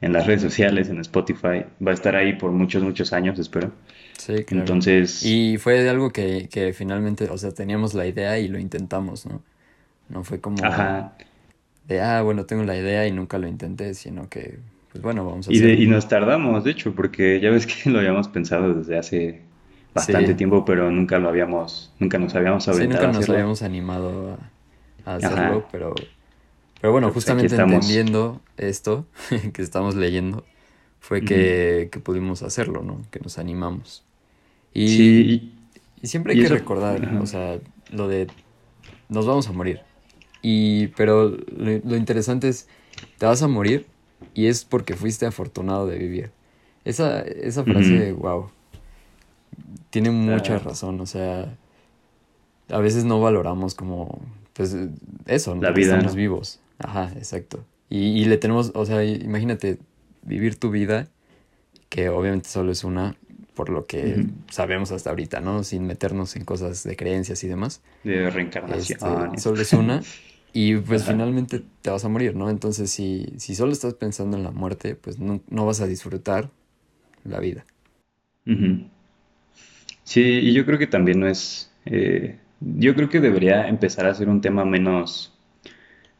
las 0.00 0.26
redes 0.26 0.42
sociales, 0.42 0.88
en 0.88 1.00
Spotify, 1.00 1.64
va 1.84 1.90
a 1.90 1.94
estar 1.94 2.14
ahí 2.14 2.34
por 2.34 2.52
muchos, 2.52 2.82
muchos 2.82 3.12
años, 3.12 3.38
espero. 3.38 3.72
Sí, 4.16 4.44
claro. 4.44 4.60
Entonces... 4.62 5.24
Y 5.24 5.58
fue 5.58 5.88
algo 5.88 6.10
que, 6.10 6.48
que 6.50 6.72
finalmente, 6.72 7.28
o 7.30 7.38
sea, 7.38 7.52
teníamos 7.52 7.94
la 7.94 8.06
idea 8.06 8.38
y 8.38 8.48
lo 8.48 8.58
intentamos, 8.58 9.26
¿no? 9.26 9.42
No 10.08 10.24
fue 10.24 10.40
como... 10.40 10.64
Ajá 10.64 11.14
de, 11.88 12.02
ah, 12.02 12.22
bueno, 12.22 12.44
tengo 12.44 12.64
la 12.64 12.76
idea 12.76 13.06
y 13.06 13.12
nunca 13.12 13.38
lo 13.38 13.48
intenté, 13.48 13.94
sino 13.94 14.28
que, 14.28 14.58
pues 14.92 15.02
bueno, 15.02 15.24
vamos 15.24 15.48
a 15.48 15.52
y, 15.52 15.58
y 15.58 15.86
nos 15.86 16.06
tardamos, 16.06 16.64
de 16.64 16.72
hecho, 16.72 16.94
porque 16.94 17.40
ya 17.40 17.50
ves 17.50 17.66
que 17.82 17.90
lo 17.90 17.98
habíamos 17.98 18.28
pensado 18.28 18.74
desde 18.74 18.98
hace 18.98 19.40
bastante 19.94 20.34
tiempo, 20.34 20.64
pero 20.64 20.90
nunca 20.90 21.18
lo 21.18 21.30
habíamos, 21.30 21.92
nunca 21.98 22.18
nos 22.18 22.34
habíamos 22.34 22.68
aventado. 22.68 23.00
Sí, 23.00 23.06
nunca 23.06 23.18
nos 23.18 23.28
habíamos 23.30 23.62
animado 23.62 24.38
a, 25.06 25.14
hacerlo, 25.14 25.66
pero, 25.72 25.94
pero 26.80 26.92
bueno, 26.92 27.08
pues 27.08 27.24
justamente 27.24 27.54
entendiendo 27.54 28.40
esto 28.56 29.06
que 29.52 29.62
estamos 29.62 29.94
leyendo, 29.94 30.44
fue 31.00 31.22
que, 31.22 31.88
que, 31.90 32.00
pudimos 32.00 32.42
hacerlo, 32.42 32.82
¿no? 32.82 33.02
Que 33.10 33.20
nos 33.20 33.38
animamos. 33.38 34.04
Y, 34.74 34.88
sí, 34.88 35.52
y, 36.02 36.06
siempre 36.06 36.34
hay 36.34 36.42
que 36.42 36.48
recordar, 36.48 37.16
o 37.20 37.26
sea, 37.26 37.58
lo 37.90 38.08
de 38.08 38.28
nos 39.08 39.26
vamos 39.26 39.48
a 39.48 39.52
morir. 39.52 39.80
Y, 40.42 40.88
pero 40.88 41.36
lo, 41.56 41.96
interesante 41.96 42.48
es, 42.48 42.68
te 43.18 43.26
vas 43.26 43.42
a 43.42 43.48
morir 43.48 43.86
y 44.34 44.46
es 44.46 44.64
porque 44.64 44.94
fuiste 44.94 45.26
afortunado 45.26 45.86
de 45.86 45.98
vivir. 45.98 46.30
Esa, 46.84 47.20
esa 47.20 47.64
frase, 47.64 48.12
wow, 48.12 48.50
tiene 49.90 50.10
mucha 50.10 50.58
razón. 50.58 51.00
O 51.00 51.06
sea, 51.06 51.56
a 52.68 52.78
veces 52.78 53.04
no 53.04 53.20
valoramos 53.20 53.74
como, 53.74 54.20
pues, 54.52 54.76
eso, 55.26 55.54
la 55.56 55.70
vida. 55.70 55.94
Estamos 55.94 56.14
vivos. 56.14 56.60
Ajá, 56.78 57.12
exacto. 57.16 57.64
Y, 57.88 58.20
y 58.20 58.24
le 58.24 58.36
tenemos, 58.36 58.72
o 58.74 58.86
sea, 58.86 59.04
imagínate 59.04 59.78
vivir 60.22 60.56
tu 60.56 60.70
vida, 60.70 61.08
que 61.88 62.08
obviamente 62.08 62.48
solo 62.48 62.72
es 62.72 62.84
una, 62.84 63.16
por 63.54 63.70
lo 63.70 63.86
que 63.86 64.26
sabemos 64.50 64.92
hasta 64.92 65.10
ahorita, 65.10 65.40
¿no? 65.40 65.64
Sin 65.64 65.86
meternos 65.86 66.36
en 66.36 66.44
cosas 66.44 66.84
de 66.84 66.96
creencias 66.96 67.42
y 67.44 67.48
demás. 67.48 67.82
De 68.04 68.30
reencarnación. 68.30 68.98
Este, 69.00 69.40
solo 69.40 69.60
es 69.60 69.72
una. 69.72 70.02
Y 70.52 70.76
pues 70.76 71.04
finalmente 71.04 71.62
te 71.82 71.90
vas 71.90 72.04
a 72.04 72.08
morir, 72.08 72.34
¿no? 72.34 72.50
Entonces, 72.50 72.90
si, 72.90 73.32
si 73.36 73.54
solo 73.54 73.72
estás 73.72 73.94
pensando 73.94 74.36
en 74.36 74.42
la 74.42 74.50
muerte, 74.50 74.94
pues 74.94 75.18
no, 75.18 75.40
vas 75.50 75.80
a 75.80 75.86
disfrutar 75.86 76.50
la 77.24 77.38
vida. 77.40 77.64
Sí, 80.04 80.22
y 80.22 80.52
yo 80.52 80.64
creo 80.64 80.78
que 80.78 80.86
también 80.86 81.20
no 81.20 81.28
es... 81.28 81.70
Eh, 81.84 82.38
yo 82.60 82.94
creo 82.94 83.08
que 83.08 83.20
debería 83.20 83.68
empezar 83.68 84.06
a 84.06 84.14
ser 84.14 84.28
un 84.28 84.40
tema 84.40 84.64
menos... 84.64 85.34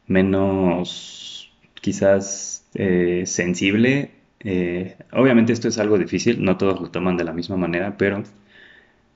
menos 0.09 1.51
quizás 1.81 2.67
eh, 2.75 3.23
sensible. 3.25 4.11
Eh, 4.41 4.97
obviamente 5.13 5.53
esto 5.53 5.69
es 5.69 5.79
algo 5.79 5.97
difícil, 5.97 6.43
no 6.43 6.57
todos 6.57 6.81
lo 6.81 6.91
toman 6.91 7.17
de 7.17 7.23
la 7.25 7.33
misma 7.33 7.57
manera, 7.57 7.97
pero 7.97 8.23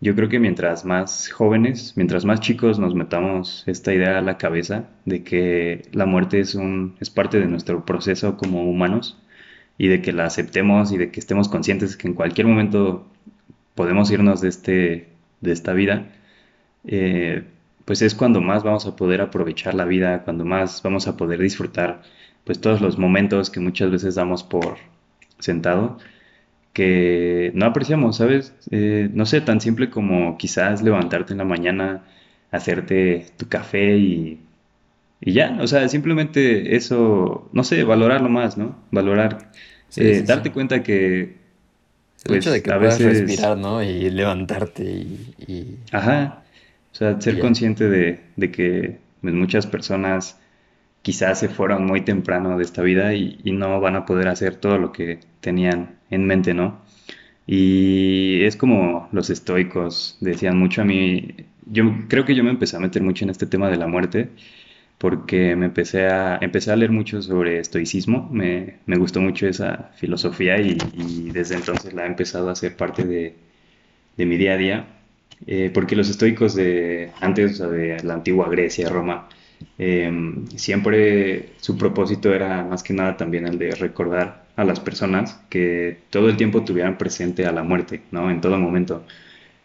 yo 0.02 0.16
creo 0.16 0.30
que 0.30 0.40
mientras 0.40 0.86
más 0.86 1.30
jóvenes, 1.30 1.94
mientras 1.96 2.26
más 2.26 2.42
chicos 2.42 2.80
nos 2.80 2.96
metamos 2.96 3.64
esta 3.68 3.94
idea 3.94 4.18
a 4.18 4.22
la 4.22 4.38
cabeza 4.38 4.90
de 5.06 5.24
que 5.24 5.84
la 5.94 6.06
muerte 6.06 6.40
es, 6.40 6.56
un, 6.56 6.96
es 7.00 7.10
parte 7.10 7.40
de 7.40 7.48
nuestro 7.48 7.86
proceso 7.86 8.38
como 8.38 8.70
humanos 8.70 9.18
y 9.78 9.88
de 9.88 10.02
que 10.02 10.14
la 10.14 10.26
aceptemos 10.26 10.92
y 10.92 10.98
de 10.98 11.12
que 11.12 11.20
estemos 11.20 11.50
conscientes 11.50 11.98
que 11.98 12.08
en 12.08 12.16
cualquier 12.16 12.48
momento 12.48 13.08
podemos 13.76 14.12
irnos 14.12 14.42
de, 14.42 14.50
este, 14.50 15.08
de 15.42 15.52
esta 15.52 15.74
vida, 15.74 16.08
eh, 16.86 17.44
pues 17.86 18.02
es 18.02 18.16
cuando 18.16 18.42
más 18.42 18.64
vamos 18.64 18.86
a 18.86 18.96
poder 18.96 19.22
aprovechar 19.22 19.74
la 19.74 19.86
vida, 19.86 20.24
cuando 20.24 20.46
más 20.46 20.82
vamos 20.84 21.08
a 21.08 21.18
poder 21.18 21.40
disfrutar 21.40 22.02
pues 22.44 22.60
todos 22.60 22.82
los 22.82 22.98
momentos 22.98 23.50
que 23.50 23.60
muchas 23.60 23.92
veces 23.92 24.16
damos 24.16 24.44
por 24.44 24.78
sentado 25.40 25.98
que 26.74 27.52
no 27.54 27.68
apreciamos, 27.68 28.18
¿sabes? 28.18 28.54
Eh, 28.72 29.10
no 29.14 29.26
sé, 29.26 29.42
tan 29.42 29.62
simple 29.62 29.90
como 29.90 30.38
quizás 30.38 30.82
levantarte 30.82 31.34
en 31.34 31.38
la 31.38 31.46
mañana, 31.46 32.04
hacerte 32.52 33.28
tu 33.38 33.48
café 33.48 33.96
y, 33.98 34.40
y 35.22 35.34
ya, 35.34 35.58
o 35.62 35.68
sea, 35.68 35.88
simplemente 35.88 36.76
eso, 36.76 37.48
no 37.54 37.64
sé, 37.64 37.84
valorarlo 37.84 38.30
más, 38.30 38.58
¿no? 38.58 38.76
Valorar, 38.92 39.52
eh, 39.98 40.24
darte 40.26 40.52
cuenta 40.52 40.84
que... 40.84 41.44
El 42.26 42.36
hecho 42.36 42.52
de 42.52 42.62
pues, 42.62 42.64
que 42.64 42.72
a 42.72 42.80
puedas 42.80 43.00
veces... 43.00 43.22
respirar, 43.22 43.58
¿no? 43.58 43.84
Y 43.84 44.10
levantarte 44.10 44.84
y... 44.84 45.78
Ajá, 45.92 46.43
o 46.94 46.96
sea, 46.96 47.20
ser 47.20 47.40
consciente 47.40 47.90
de, 47.90 48.22
de 48.36 48.52
que 48.52 49.00
pues, 49.22 49.34
muchas 49.34 49.68
personas 49.68 50.40
quizás 51.04 51.40
se 51.40 51.50
fueron 51.50 51.86
muy 51.86 52.02
temprano 52.02 52.58
de 52.58 52.64
esta 52.64 52.82
vida 52.82 53.14
y, 53.14 53.40
no 53.46 53.80
van 53.82 53.96
a 53.96 54.06
poder 54.06 54.28
hacer 54.30 54.56
todo 54.56 54.80
lo 54.80 54.92
que 54.92 55.20
tenían 55.42 56.00
en 56.10 56.26
mente, 56.26 56.54
¿no? 56.56 56.82
Y 57.46 58.44
es 58.44 58.56
como 58.56 59.10
los 59.12 59.30
estoicos 59.30 60.18
decían 60.22 60.58
mucho 60.58 60.82
a 60.82 60.86
mí, 60.86 61.36
yo 61.66 61.84
creo 62.08 62.26
que 62.26 62.36
yo 62.36 62.44
me 62.44 62.52
empecé 62.52 62.78
a 62.78 62.80
meter 62.80 63.04
mucho 63.04 63.26
en 63.26 63.32
este 63.32 63.46
tema 63.46 63.70
de 63.70 63.78
la 63.78 63.88
muerte 63.88 64.30
porque 64.98 65.56
me 65.56 65.66
empecé 65.66 66.08
a, 66.08 66.38
empecé 66.42 66.72
a 66.72 66.76
leer 66.78 66.92
mucho 66.92 67.22
sobre 67.22 67.60
estoicismo, 67.60 68.30
me, 68.32 68.80
gustó 68.98 69.20
mucho 69.22 69.48
esa 69.48 69.92
filosofía 69.98 70.60
y, 70.62 70.78
desde 71.32 71.56
entonces 71.56 71.94
la 71.94 72.04
he 72.06 72.08
empezado 72.08 72.50
a 72.50 72.54
hacer 72.54 72.78
parte 72.78 73.04
de, 73.04 73.36
mi 74.18 74.38
día 74.38 74.54
a 74.54 74.58
día, 74.58 74.88
eh, 75.48 75.72
porque 75.74 75.96
los 75.96 76.10
estoicos 76.10 76.56
de 76.56 77.12
antes, 77.22 77.60
de 77.60 78.02
la 78.04 78.16
antigua 78.16 78.50
Grecia, 78.50 78.90
Roma, 78.90 79.28
Em, 79.78 80.48
siempre 80.56 81.54
su 81.60 81.78
propósito 81.78 82.34
era 82.34 82.64
más 82.64 82.84
que 82.84 82.94
nada 82.94 83.18
también 83.18 83.48
el 83.48 83.58
de 83.58 83.72
recordar 83.72 84.46
a 84.56 84.64
las 84.64 84.80
personas 84.80 85.42
que 85.50 86.00
todo 86.10 86.30
el 86.30 86.38
tiempo 86.38 86.64
tuvieran 86.64 86.98
presente 86.98 87.46
a 87.46 87.52
la 87.52 87.64
muerte, 87.64 88.02
¿no? 88.12 88.30
En 88.30 88.42
todo 88.42 88.58
momento. 88.58 89.04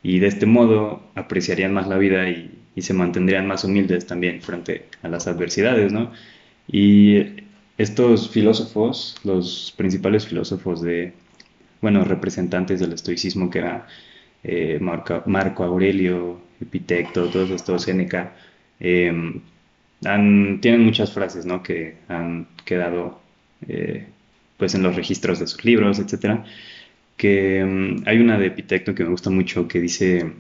Y 0.03 0.21
de 0.21 0.29
este 0.29 0.47
modo 0.47 1.03
apreciarían 1.15 1.75
más 1.75 1.89
la 1.89 1.99
vida 1.99 2.29
y, 2.31 2.59
y 2.75 2.83
se 2.83 2.95
mantendrían 2.95 3.47
más 3.47 3.65
humildes 3.65 4.07
también 4.07 4.41
frente 4.43 4.87
a 5.03 5.09
las 5.09 5.27
adversidades, 5.27 5.93
¿no? 5.93 6.13
Y 6.69 7.45
estos 7.79 8.31
filósofos, 8.31 9.17
los 9.25 9.75
principales 9.77 10.27
filósofos 10.27 10.83
de, 10.83 11.15
bueno, 11.81 12.05
representantes 12.05 12.81
del 12.81 12.93
estoicismo, 12.93 13.51
que 13.51 13.59
era 13.61 13.87
eh, 14.45 14.79
Marco, 14.81 15.65
Aurelio, 15.65 16.41
Epitecto, 16.61 17.29
todos 17.29 17.51
estos, 17.51 17.83
Seneca, 17.83 18.35
eh, 18.81 19.13
tienen 20.01 20.85
muchas 20.85 21.13
frases, 21.13 21.47
¿no? 21.47 21.63
Que 21.63 21.97
han 22.09 22.49
quedado, 22.65 23.21
eh, 23.69 24.07
pues, 24.57 24.75
en 24.75 24.83
los 24.83 24.97
registros 24.97 25.39
de 25.41 25.47
sus 25.47 25.65
libros, 25.65 25.99
etcétera. 25.99 26.45
Que 27.17 27.65
mm, 27.65 28.05
hay 28.09 28.19
una 28.19 28.39
de 28.39 28.47
Epitecto 28.49 28.95
que 28.95 29.05
me 29.05 29.11
gusta 29.11 29.31
mucho 29.31 29.69
que 29.69 29.81
dice, 29.81 30.33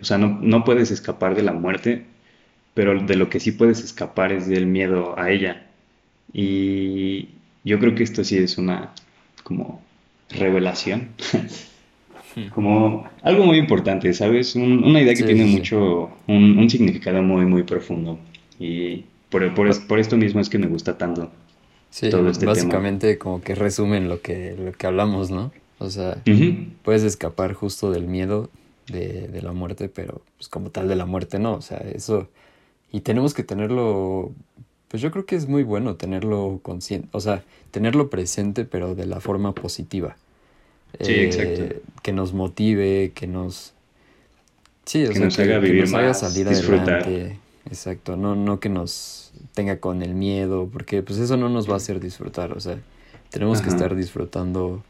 o 0.00 0.04
sea, 0.04 0.18
no, 0.18 0.38
no 0.40 0.64
puedes 0.64 0.90
escapar 0.90 1.34
de 1.34 1.42
la 1.42 1.52
muerte, 1.52 2.04
pero 2.74 2.98
de 3.00 3.16
lo 3.16 3.28
que 3.30 3.40
sí 3.40 3.52
puedes 3.52 3.80
escapar 3.82 4.32
es 4.32 4.46
del 4.46 4.66
miedo 4.66 5.18
a 5.18 5.30
ella. 5.30 5.66
Y 6.32 7.28
yo 7.64 7.78
creo 7.78 7.94
que 7.94 8.04
esto 8.04 8.24
sí 8.24 8.38
es 8.38 8.58
una 8.58 8.92
como 9.42 9.82
revelación, 10.30 11.10
como 12.54 13.08
algo 13.22 13.44
muy 13.44 13.58
importante, 13.58 14.12
¿sabes? 14.14 14.54
una 14.56 15.00
idea 15.00 15.14
que 15.14 15.24
tiene 15.24 15.46
mucho, 15.46 16.10
un, 16.26 16.68
significado 16.70 17.22
muy, 17.22 17.46
muy 17.46 17.62
profundo. 17.62 18.18
Y 18.58 19.04
por, 19.30 19.54
por, 19.54 19.98
esto 19.98 20.16
mismo 20.16 20.40
es 20.40 20.48
que 20.48 20.58
me 20.58 20.66
gusta 20.66 20.98
tanto. 20.98 21.30
Sí, 21.90 22.08
todo 22.08 22.28
este 22.30 22.46
básicamente 22.46 23.18
como 23.18 23.40
que 23.42 23.54
resumen 23.54 24.08
lo 24.08 24.20
que, 24.20 24.54
lo 24.58 24.72
que 24.72 24.86
hablamos, 24.86 25.30
¿no? 25.30 25.52
O 25.78 25.90
sea, 25.90 26.22
puedes 26.82 27.02
escapar 27.02 27.54
justo 27.54 27.90
del 27.90 28.06
miedo 28.06 28.50
de, 28.86 29.28
de, 29.28 29.42
la 29.42 29.52
muerte, 29.52 29.88
pero 29.88 30.22
pues 30.36 30.48
como 30.48 30.70
tal 30.70 30.88
de 30.88 30.96
la 30.96 31.06
muerte 31.06 31.38
no, 31.38 31.54
o 31.54 31.62
sea, 31.62 31.78
eso 31.78 32.28
y 32.92 33.00
tenemos 33.00 33.34
que 33.34 33.44
tenerlo, 33.44 34.32
pues 34.88 35.02
yo 35.02 35.10
creo 35.10 35.24
que 35.24 35.36
es 35.36 35.48
muy 35.48 35.62
bueno 35.62 35.96
tenerlo 35.96 36.60
consciente, 36.62 37.08
o 37.12 37.20
sea, 37.20 37.44
tenerlo 37.70 38.10
presente, 38.10 38.64
pero 38.64 38.94
de 38.94 39.06
la 39.06 39.20
forma 39.20 39.54
positiva. 39.54 40.16
Sí, 40.98 41.12
exacto. 41.12 41.62
Eh, 41.62 41.82
que 42.02 42.12
nos 42.12 42.32
motive, 42.32 43.12
que 43.14 43.26
nos... 43.26 43.74
Sí, 44.84 45.06
o 45.06 45.10
que 45.10 45.20
nos 45.20 45.38
haga 45.38 45.58
vivir 45.58 45.84
que 45.84 45.90
nos 45.90 45.98
haga 45.98 46.14
salir 46.14 46.48
adelante. 46.48 47.38
Exacto, 47.66 48.16
no, 48.16 48.34
no 48.34 48.58
que 48.58 48.68
nos 48.68 49.32
tenga 49.54 49.78
con 49.78 50.02
el 50.02 50.14
miedo, 50.14 50.68
porque 50.72 51.02
pues 51.02 51.18
eso 51.18 51.36
no 51.36 51.48
nos 51.48 51.68
va 51.68 51.74
a 51.74 51.76
hacer 51.76 52.00
disfrutar, 52.00 52.52
o 52.52 52.60
sea, 52.60 52.80
tenemos 53.28 53.60
que 53.60 53.68
estar 53.68 53.94
disfrutando 53.94 54.82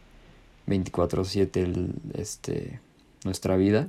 24/7 0.67 1.91
este, 2.15 2.81
nuestra 3.25 3.57
vida 3.57 3.89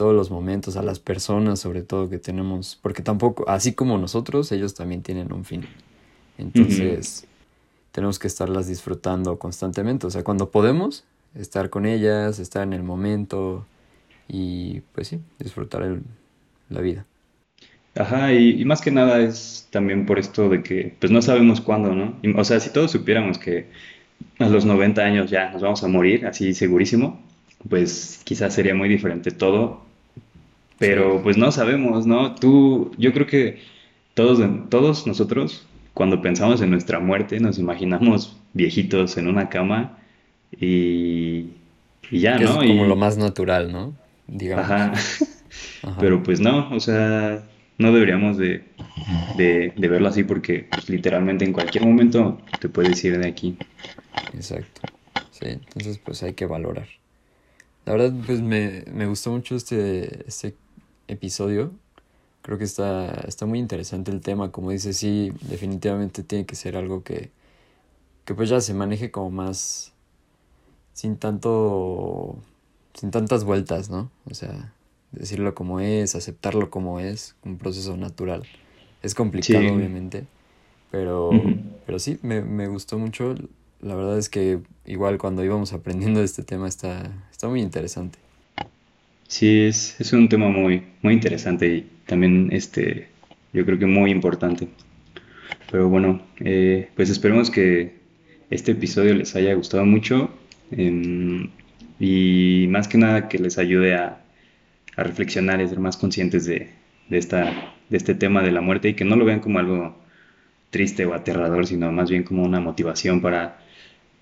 todos 0.00 0.14
los 0.14 0.30
momentos, 0.30 0.78
a 0.78 0.82
las 0.82 0.98
personas 0.98 1.60
sobre 1.60 1.82
todo 1.82 2.08
que 2.08 2.18
tenemos, 2.18 2.78
porque 2.80 3.02
tampoco, 3.02 3.44
así 3.46 3.74
como 3.74 3.98
nosotros, 3.98 4.50
ellos 4.50 4.72
también 4.72 5.02
tienen 5.02 5.30
un 5.30 5.44
fin. 5.44 5.66
Entonces, 6.38 7.26
tenemos 7.92 8.18
que 8.18 8.26
estarlas 8.26 8.66
disfrutando 8.66 9.38
constantemente, 9.38 10.06
o 10.06 10.10
sea, 10.10 10.24
cuando 10.24 10.50
podemos, 10.50 11.04
estar 11.34 11.70
con 11.70 11.86
ellas, 11.86 12.38
estar 12.38 12.62
en 12.62 12.72
el 12.72 12.82
momento 12.82 13.66
y 14.28 14.80
pues 14.94 15.08
sí, 15.08 15.20
disfrutar 15.38 16.00
la 16.68 16.80
vida. 16.80 17.06
Ajá, 17.96 18.32
y, 18.32 18.64
más 18.64 18.80
que 18.80 18.90
nada 18.90 19.20
es 19.20 19.68
también 19.70 20.06
por 20.06 20.18
esto 20.18 20.48
de 20.48 20.62
que 20.62 20.94
pues 21.00 21.10
no 21.10 21.20
sabemos 21.22 21.60
cuándo, 21.60 21.94
¿no? 21.94 22.16
o 22.36 22.44
sea, 22.44 22.60
si 22.60 22.70
todos 22.70 22.92
supiéramos 22.92 23.38
que 23.38 23.66
a 24.38 24.48
los 24.48 24.64
90 24.64 25.02
años 25.02 25.30
ya 25.30 25.50
nos 25.50 25.62
vamos 25.62 25.82
a 25.82 25.88
morir, 25.88 26.26
así 26.26 26.54
segurísimo, 26.54 27.20
pues 27.68 28.20
quizás 28.24 28.54
sería 28.54 28.74
muy 28.74 28.88
diferente 28.88 29.32
todo 29.32 29.90
pero 30.80 31.22
pues 31.22 31.36
no 31.36 31.52
sabemos, 31.52 32.06
¿no? 32.06 32.34
Tú, 32.34 32.90
yo 32.96 33.12
creo 33.12 33.26
que 33.26 33.58
todos, 34.14 34.40
todos 34.70 35.06
nosotros, 35.06 35.66
cuando 35.92 36.22
pensamos 36.22 36.62
en 36.62 36.70
nuestra 36.70 36.98
muerte, 37.00 37.38
nos 37.38 37.58
imaginamos 37.58 38.38
viejitos 38.54 39.18
en 39.18 39.28
una 39.28 39.50
cama 39.50 39.98
y, 40.52 41.50
y 42.10 42.20
ya, 42.20 42.38
¿no? 42.38 42.62
Es 42.62 42.68
como 42.68 42.84
lo 42.84 42.96
más 42.96 43.16
natural, 43.16 43.72
¿no? 43.72 43.94
Digamos. 44.26 44.70
Ajá. 44.70 44.92
Pero 45.98 46.22
pues 46.22 46.40
no, 46.40 46.70
o 46.70 46.80
sea, 46.80 47.42
no 47.78 47.92
deberíamos 47.92 48.36
de, 48.36 48.64
de, 49.36 49.72
de 49.76 49.88
verlo 49.88 50.08
así 50.08 50.24
porque 50.24 50.68
pues, 50.70 50.88
literalmente 50.88 51.44
en 51.44 51.52
cualquier 51.52 51.84
momento 51.84 52.40
te 52.60 52.68
puedes 52.68 53.02
ir 53.04 53.18
de 53.18 53.28
aquí. 53.28 53.56
Exacto. 54.34 54.82
Sí, 55.30 55.46
entonces 55.46 55.98
pues 55.98 56.22
hay 56.22 56.34
que 56.34 56.46
valorar. 56.46 56.86
La 57.86 57.92
verdad, 57.94 58.12
pues 58.26 58.40
me, 58.42 58.84
me 58.92 59.06
gustó 59.06 59.32
mucho 59.32 59.56
este, 59.56 60.28
este 60.28 60.54
episodio. 61.08 61.72
Creo 62.42 62.58
que 62.58 62.64
está, 62.64 63.24
está 63.26 63.46
muy 63.46 63.58
interesante 63.58 64.10
el 64.10 64.20
tema. 64.20 64.52
Como 64.52 64.70
dice, 64.70 64.92
sí, 64.92 65.32
definitivamente 65.42 66.22
tiene 66.22 66.44
que 66.44 66.56
ser 66.56 66.76
algo 66.76 67.02
que, 67.02 67.30
que 68.24 68.34
pues 68.34 68.50
ya 68.50 68.60
se 68.60 68.74
maneje 68.74 69.10
como 69.10 69.30
más 69.30 69.92
sin 71.00 71.16
tanto 71.16 72.36
sin 72.92 73.10
tantas 73.10 73.44
vueltas, 73.44 73.88
¿no? 73.88 74.10
O 74.26 74.34
sea, 74.34 74.74
decirlo 75.12 75.54
como 75.54 75.80
es, 75.80 76.14
aceptarlo 76.14 76.68
como 76.68 77.00
es, 77.00 77.36
un 77.42 77.56
proceso 77.56 77.96
natural. 77.96 78.42
Es 79.02 79.14
complicado, 79.14 79.72
obviamente, 79.72 80.26
pero, 80.90 81.30
pero 81.86 81.98
sí, 81.98 82.18
me, 82.20 82.42
me, 82.42 82.68
gustó 82.68 82.98
mucho. 82.98 83.34
La 83.80 83.94
verdad 83.94 84.18
es 84.18 84.28
que 84.28 84.58
igual 84.84 85.16
cuando 85.16 85.42
íbamos 85.42 85.72
aprendiendo 85.72 86.18
de 86.20 86.26
este 86.26 86.42
tema 86.42 86.68
está, 86.68 87.10
está 87.30 87.48
muy 87.48 87.62
interesante. 87.62 88.18
Sí, 89.26 89.60
es, 89.62 89.98
es 89.98 90.12
un 90.12 90.28
tema 90.28 90.50
muy, 90.50 90.82
muy 91.00 91.14
interesante 91.14 91.76
y 91.76 91.90
también 92.04 92.50
este, 92.52 93.08
yo 93.54 93.64
creo 93.64 93.78
que 93.78 93.86
muy 93.86 94.10
importante. 94.10 94.68
Pero 95.70 95.88
bueno, 95.88 96.20
eh, 96.40 96.90
pues 96.94 97.08
esperemos 97.08 97.50
que 97.50 98.00
este 98.50 98.72
episodio 98.72 99.14
les 99.14 99.34
haya 99.34 99.54
gustado 99.54 99.86
mucho 99.86 100.30
y 100.72 102.66
más 102.68 102.88
que 102.88 102.98
nada 102.98 103.28
que 103.28 103.38
les 103.38 103.58
ayude 103.58 103.94
a, 103.94 104.20
a 104.96 105.02
reflexionar 105.02 105.60
y 105.60 105.68
ser 105.68 105.80
más 105.80 105.96
conscientes 105.96 106.46
de, 106.46 106.70
de, 107.08 107.18
esta, 107.18 107.74
de 107.88 107.96
este 107.96 108.14
tema 108.14 108.42
de 108.42 108.52
la 108.52 108.60
muerte 108.60 108.90
y 108.90 108.94
que 108.94 109.04
no 109.04 109.16
lo 109.16 109.24
vean 109.24 109.40
como 109.40 109.58
algo 109.58 109.96
triste 110.70 111.04
o 111.04 111.14
aterrador, 111.14 111.66
sino 111.66 111.90
más 111.92 112.10
bien 112.10 112.22
como 112.22 112.42
una 112.42 112.60
motivación 112.60 113.20
para 113.20 113.58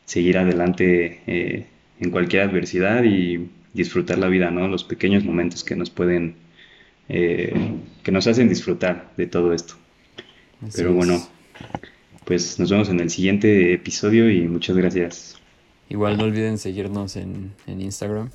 seguir 0.06 0.38
adelante 0.38 1.20
eh, 1.26 1.66
en 2.00 2.10
cualquier 2.10 2.42
adversidad 2.44 3.04
y 3.04 3.50
disfrutar 3.74 4.18
la 4.18 4.28
vida, 4.28 4.50
¿no? 4.50 4.66
Los 4.68 4.84
pequeños 4.84 5.24
momentos 5.24 5.62
que 5.62 5.76
nos 5.76 5.90
pueden, 5.90 6.36
eh, 7.08 7.54
que 8.02 8.10
nos 8.10 8.26
hacen 8.26 8.48
disfrutar 8.48 9.12
de 9.16 9.26
todo 9.26 9.52
esto. 9.52 9.74
Pero 10.74 10.92
bueno, 10.92 11.20
pues 12.24 12.58
nos 12.58 12.70
vemos 12.70 12.88
en 12.88 13.00
el 13.00 13.10
siguiente 13.10 13.72
episodio 13.72 14.30
y 14.30 14.48
muchas 14.48 14.76
gracias. 14.76 15.38
Igual 15.88 16.18
no 16.18 16.24
olviden 16.24 16.58
seguirnos 16.58 17.16
en, 17.16 17.54
en 17.66 17.80
Instagram, 17.80 18.30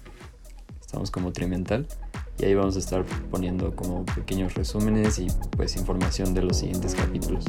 estamos 0.80 1.12
como 1.12 1.32
Trimental 1.32 1.88
y 2.40 2.46
ahí 2.46 2.56
vamos 2.56 2.76
a 2.76 2.80
estar 2.80 3.06
poniendo 3.30 3.76
como 3.76 4.06
pequeños 4.06 4.56
resúmenes 4.56 5.20
y 5.20 5.28
pues 5.56 5.76
información 5.76 6.34
de 6.34 6.44
los 6.44 6.58
siguientes 6.58 6.96
capítulos. 6.96 7.46